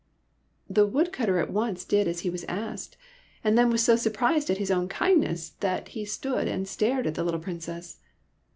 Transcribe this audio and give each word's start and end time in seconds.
The 0.67 0.87
woodcutter 0.87 1.37
at 1.37 1.51
once 1.51 1.85
did 1.85 2.07
as 2.07 2.21
he 2.21 2.29
was 2.31 2.43
asked, 2.45 2.97
and 3.43 3.55
then 3.55 3.69
was 3.69 3.83
so 3.83 3.95
surprised 3.95 4.49
at 4.49 4.57
his 4.57 4.71
own 4.71 4.87
kind 4.89 5.21
ness 5.21 5.49
that 5.59 5.89
he 5.89 6.05
stood 6.05 6.47
and 6.47 6.67
stared 6.67 7.05
at 7.05 7.13
the 7.13 7.23
little 7.23 7.39
Princess. 7.39 7.97